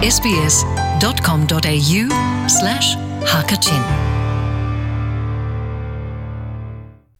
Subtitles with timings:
[0.00, 2.02] sbs.com.au
[2.48, 2.96] slash
[3.32, 3.82] hakachin.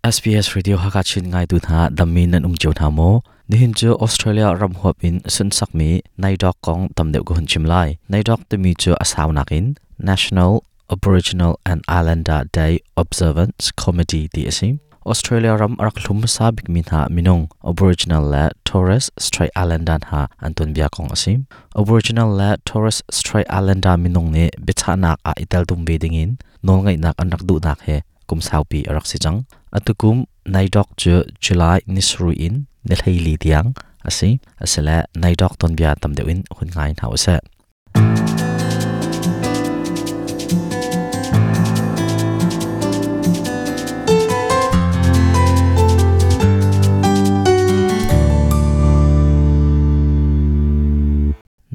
[0.04, 3.21] SBS Radio Hakachin ngai tu tha damin an um chiều tha mo.
[3.48, 7.35] Nihin chu Australia ram huap in sun sak mi nai dok kong tam đều ko
[7.35, 7.96] hun chim lai.
[8.08, 14.89] Nai dok te mi chu asaw nakin National Aboriginal and Islander Day Observance Committee DSM
[15.06, 20.28] Australia ram arak hlum sa bik min ha minung Aboriginal la Torres Strait Islander ha
[20.45, 25.84] anton bia kong asim Aboriginal la Torres Strait Islander minung ne bichanak a itel tum
[25.86, 27.96] be dingin nol ngai nak anak du nak he
[28.28, 29.38] kum saupi arak si chang
[29.73, 32.54] atukum nai dok chu July nisru in
[32.88, 33.68] ne thei li tiang
[34.09, 34.30] asi
[34.64, 36.92] asela nai dok ton bia tam deuin hun ngai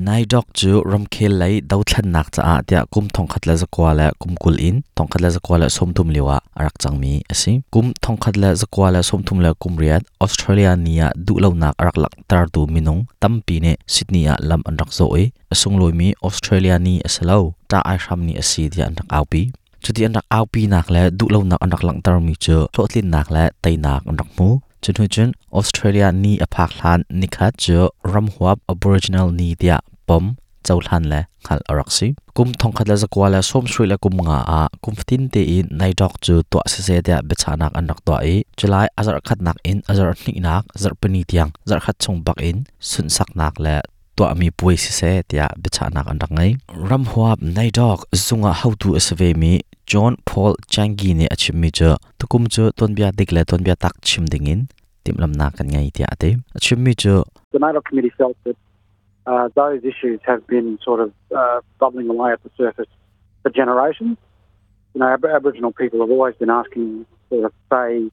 [0.10, 15.18] นายดอกจูรำเคลไหลดาวชนนักจะอาเดียกุมทองขัดละสกวาละกุมกุลอินทองขัดละสกวาละสมทุมเลวะรักจังมีสิกุมทองขัดละสกวาละสมทุมเลวกุมเรียดออสเตรเลียเนียดูเล่านักรักหลักตาดูมินงตั้มปีเนซิดนีย์ลำอันรักโซเอ
[15.62, 19.42] สงลอยมีออสเตรเลียนีเสลาวตาไอครัมนีเสีเดียอันรักอาปี
[19.84, 24.48] จุดที่อันรักอาปีนักและดูเล่านักอันรักหลังตารามีเจอโลดลินนักและไตนักอันรักมู
[24.84, 27.80] จนหุ่นจนออสเตรเลียนีอภาคลานนิคัดเจอ
[28.12, 29.76] รำหัวอบอริจินัลนีเดีย
[30.08, 30.24] pom
[30.66, 34.16] chau hlan le khal araksi kum thong khat la zakwa la som sui la kum
[34.28, 37.88] nga a kum tin te in nai dok chu to se se dia bechanak an
[37.90, 41.80] rak to e chulai azar khat nak in azar ni nak zar pani tiang zar
[41.86, 42.58] khat chung bak in.
[42.90, 43.76] Sun sak nak le
[44.18, 46.52] to mi pui se se tia bechanak an rak ngai
[46.90, 49.52] ram huap nai dok zunga how to asve mi
[49.92, 53.76] John Paul Changi ne achim mi chu tukum chu ton bia dik le ton bia
[53.84, 54.60] tak chim dingin
[55.04, 57.14] timlam na kan ngai tia ate achim mi chu
[57.54, 58.58] the matter committee felt that
[59.26, 62.88] uh, those issues have been sort of uh, bubbling away at the surface
[63.44, 64.18] for generations.
[64.94, 68.10] You know, Ab- Aboriginal people have always been asking for say.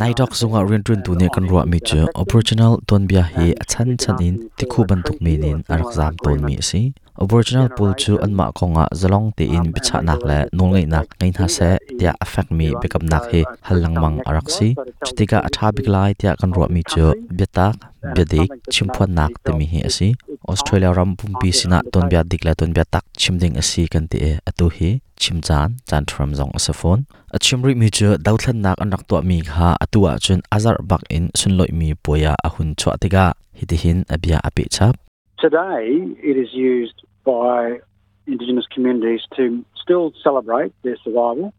[0.00, 3.46] Nai dok zunga rin tun tu ne kan ruwa mi chu aboriginal ton bia hi
[3.62, 6.92] achan chan in tikhu ban tuk mi nin arak zam ton mi si.
[7.22, 11.32] Aboriginal pul chu anma konga zalong te in bicha nak le nol ngai nak, ngai
[11.38, 14.68] na se tia affect mi bekam nak hi halang mang arak si.
[15.04, 17.04] Chutika atha bik lai tia kan ruwa mi chu
[17.38, 17.66] beta
[18.14, 20.08] bedik chimphon nak te mi hi si
[20.54, 24.04] australia ram pum pi sina ton bia dik la ton bia tak chimding asi kan
[24.10, 24.32] ti e.
[24.48, 24.90] Atu hi
[25.22, 26.98] chim chan thram zong asafon
[27.36, 29.76] achimri mi chu dauthlan nak anak to mi kha.
[29.84, 33.24] Atua chun azar bak in sunloi mi poya ahun chwa tiga,
[33.58, 34.94] hitihin abia api chap.
[35.38, 35.86] Today,
[36.30, 37.80] it is used by
[38.26, 41.52] Indigenous communities to still celebrate their survival,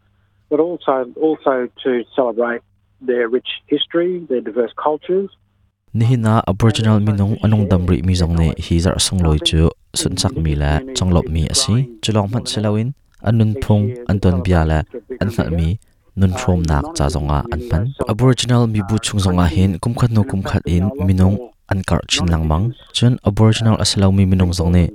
[0.49, 2.61] but also also to celebrate
[3.01, 5.29] their rich history, their diverse cultures,
[5.91, 10.31] nihina aboriginal minung anong damri mi zong ne hi zar sang loi chu sun chak
[10.39, 11.99] mi la changlop mi asi.
[11.99, 12.95] Chulong man selawin
[13.27, 14.79] anun thung anton bia la
[15.19, 15.79] an anhal mi
[16.15, 20.11] nun throm nak cha zonga an pan aboriginal mi bu chung zonga hin kum khat
[20.15, 21.35] no kum khat in minung
[21.71, 24.85] an kar chin lang mang chun aboriginal asalomi mi minung zong ne.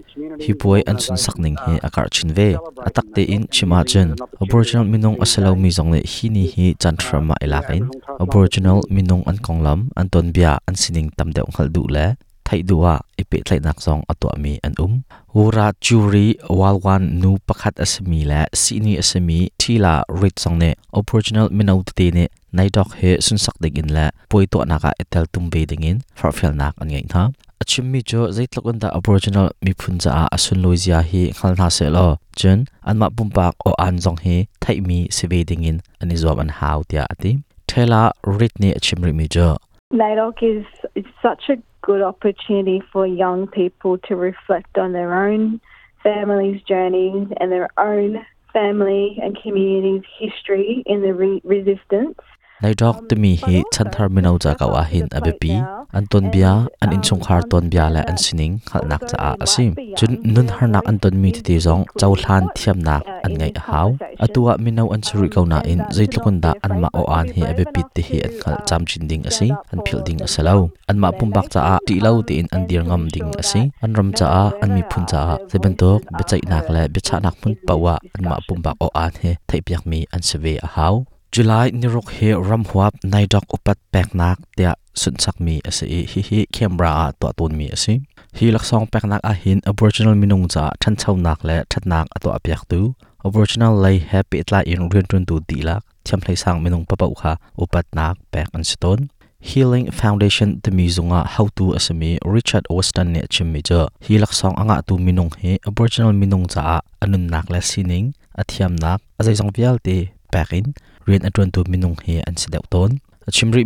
[0.45, 2.49] Hi puai an sun sak ning he akar chin ve,
[2.89, 4.09] atak te in chima chen
[4.43, 7.85] aboriginal minung asalomi zong ne hi ni hi chan thrama ilakain
[8.21, 12.07] aboriginal minung an konglam an ton bia an sining tam deuh ngal du le,
[12.47, 14.93] thai duwa ipe e thlai nak zong ato mi an um
[15.35, 16.27] wura churi
[16.59, 22.25] walwan nu pakhat asmi la sini asmi thila rit zong ne, aboriginal minau te ne
[22.57, 25.85] nai dok he sun sak ding in la poi to naka etel tum be ding
[25.91, 27.23] in for fel nak an ngai tha.
[27.63, 31.69] Achim mi cho zaitlok da aboriginal mi phun cha a asun loizia hi khal na
[31.69, 32.07] se lo.
[32.41, 35.83] Chen an ma pum pak o an jong he thai mi se be ding in
[36.01, 37.33] ani zob an how tia ati
[37.69, 38.03] thela
[38.39, 39.57] rit ni achim ri mi jo.
[39.93, 45.61] NAIDOC is, is such a good opportunity for young people to reflect on their own
[46.03, 48.19] families' journeys and their own
[48.53, 52.19] family and community's history in the re- resistance.
[52.65, 55.55] นายดอกตัวมีฮีชันทาร์มินเอาจากเอาหินอเบปี
[55.97, 56.49] อันตนเบีย
[56.81, 63.89] อันอินชงคาร์ตนเบียและอันสินิงขัดนักจะอาอาซิมจุนนุนหานักอันตนมีที่ตีจงเจ้าลานเทียมนักอันไงหาว
[64.23, 80.95] อตัวมินเอาอันสุริกาวนาอินใจตะกันดาอันมาโออันฮีอเบปีที่ฮีอันขัดจำชินดิงอาซิอันพิลดิงอาเซลาวอันมาปุ่มบักจะอาตีเล่าตีอินอันเดียงงำดิงอาซิอันรำจะอาอันมีพุนจะอาเซบันตกเบจัยนักและเบชานักมุนปาวะอันมาปุ่มบักโออันฮีไทยเปียกมีอันเสวอาหาว
[81.35, 87.07] July nirok he ramhuap naidok upat peknak tia sunsak mi ase hi hi camera a
[87.21, 88.01] to ton mi ase
[88.39, 92.31] hi laksong peknak a hin aboriginal minung cha than chau nak le that nak ato
[92.31, 92.95] apyak tu
[93.27, 97.13] aboriginal lei happy tla in rian tun tu ti lak thiam hlei sang minung papau
[97.21, 97.33] kha
[97.63, 99.01] upat nak pek an ston
[99.47, 104.33] Healing Foundation te mi zunga how to asami Richard Austin ne chimmi cha hi lak
[104.33, 108.07] song anga tu minung he Aboriginal minung cha anun nak la sining
[108.41, 109.97] athiam nak azai zong vial te
[110.33, 110.75] pakin
[111.07, 112.35] tu minung he an
[112.71, 113.01] ton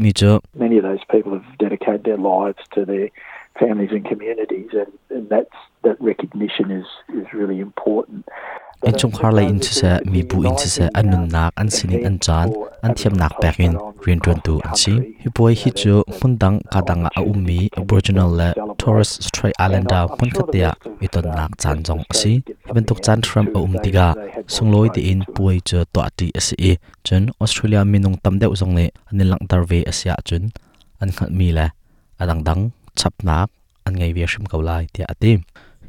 [0.00, 3.08] mi cha many of those people have dedicated their lives to their
[3.58, 8.26] families and communities, and, and that's that recognition is is really important.
[8.82, 12.16] In chung khar lai in chise mi bu in chise anun nak an sinin an
[12.24, 12.46] chan
[12.84, 13.72] an thiam nak pekin
[14.06, 14.92] rin tron tu an si
[15.22, 18.48] hi boy hi chu mundang, kadanga a ummi aboriginal la
[18.80, 22.32] torres strait islander mun khatia mi ton nak chan jong asi.
[22.66, 24.06] Hiben tok chan tram a um tiga
[24.54, 26.76] sungloi ti in puai chu to ati asi eh,
[27.06, 30.42] chun australia, minung tamdeu jong le ne anilang tarve asia ah, chun
[31.02, 31.66] an khat mi la
[32.22, 32.62] adang dang
[32.98, 33.48] chap nak
[33.86, 35.38] an ngai ve shim kaulai tia atim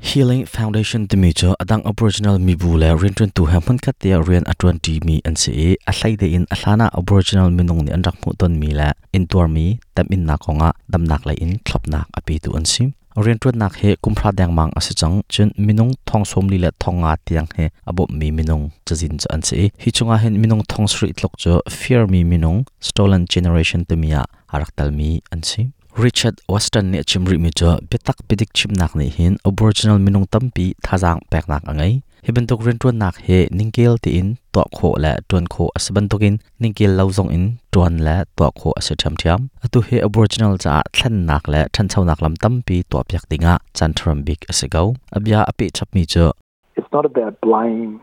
[0.03, 3.95] Healing Foundation te mi cho adang Aboriginal mi bu le rin tun tu hamon khat
[3.99, 7.91] te rian a 20 mi an se a hlai de in, a Aboriginal minung ni
[7.91, 11.25] an rak mu ton mi la in tor mi tam in na konga, dam nak
[11.25, 12.93] la in thlop nak api tu an sim.
[13.15, 16.71] Rian tun nak he kumphra dang mang ase chang chen minung thong som li la
[16.79, 20.87] thonga tiang he abo mi minung chajin cha an se hi chunga hen minung thong
[20.87, 25.73] sri tlok cho fear mi minung stolen generation te mia arak tal mi an sim.
[25.97, 30.73] Richard Weston ne chimri mi cho betak pidik chim nak ni hin Aboriginal minung tampi
[30.83, 34.95] thazang pek nak angai heben tok ren tuan nak he ningkel ti in to kho
[34.97, 37.57] la tuan kho asban tokin ningkel lawzong in.
[37.73, 39.49] Tuan la to kho ase tham thiam.
[39.65, 43.59] Atu he Aboriginal cha thlan nak la than chau nak lam tampi to pyak tinga
[43.73, 46.31] chantram big ase go abya api chap mi cho
[46.77, 47.99] It's not about blame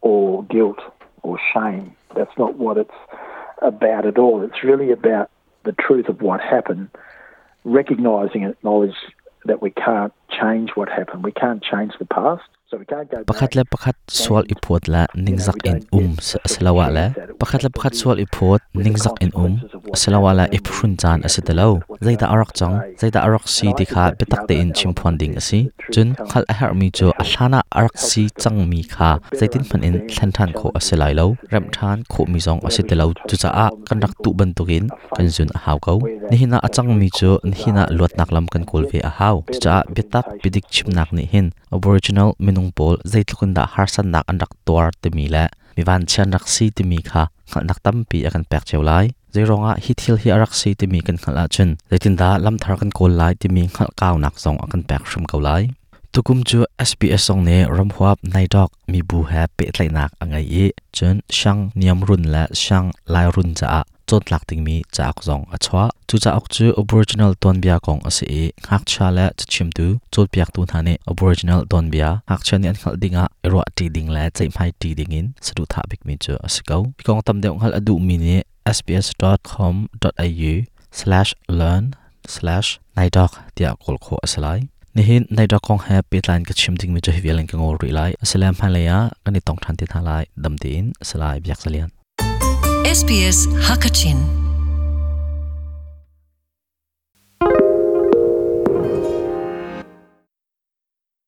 [0.00, 0.78] or guilt
[1.22, 1.90] or shame.
[2.14, 3.00] That's not what it's
[3.62, 4.42] about at all.
[4.42, 5.28] It's really about
[5.64, 6.90] the truth of what happened,
[7.64, 8.96] recognizing and acknowledge
[9.44, 11.24] that we can't change what happened.
[11.24, 12.42] We can't change the past.
[12.70, 16.14] Pakhat le pakhat swal ipot la ningzak in um
[16.46, 19.58] asalawa la pakhat le pakhat swal ipot ningzak in um
[19.90, 24.70] asalawa la iprun chan asidalo zaida arak chang zaida arak si dikha betak te in
[24.78, 29.10] chimphon ding asi chun khal a har mi cho ahlana arak si chang mi kha
[29.38, 33.36] zaitin phan in thlan than kho asilai lo ram than kho mi zong asidalo chu
[33.42, 35.98] cha a kandak tu ban tukin kan jun a haw ko
[36.30, 39.36] ni hina achang mi cho ni hina lot nak lam kan kol ve a haw
[39.62, 44.92] cha betak pidik chimnak ni hin aboriginal nung pol zaitlukin da harsan nak andak tuar
[45.02, 45.44] te mi la
[45.76, 48.82] mi van chan rak si te mi kha khal nak tam pi akan pek cheu
[48.88, 52.56] lai zeironga hi thil hi arak si te mi kan khala chun zaitin da lam
[52.62, 55.62] thar kan kol lai te mi khal kaw nak zong akan pek shum kau lai
[56.12, 56.58] tukum chu
[56.88, 60.66] SBS song ne ramhuap nai dok mi bu ha pe tlai nak angai e
[60.96, 63.68] chun shang niam run la shang lai run cha
[64.10, 74.64] จนหลักถึงมีจากซองอชวะจูจะอกจู Aboriginal ต้นเบียกองอสีหักชาและจะชิมดูจนเปียกตูนหาน Aboriginal ต้นเบียหักชาเนี่ยขัดดิงอะรัวตีดิงและใจไม่
[74.98, 78.40] ดิงอินสะดุดทับิ๊กมีจออสเกาพี่กองตำเดียวขัดอดูมีเนี่ย
[78.76, 80.52] sbs.com.au
[80.98, 81.84] slash learn
[82.34, 82.68] slash
[82.98, 84.46] นายดอกเดียกลโคอสไล
[84.96, 91.99] นี่เห็นนายดอกของแฮปปี้ไลน์กับชิมดิงมีจะเฮียเลนกังโอรีไลอสลามพันเลยอะกันนี่ต้องทันที่ทัายลดำดินสไลายอยาสเลียน
[92.84, 94.16] SBS Hakachin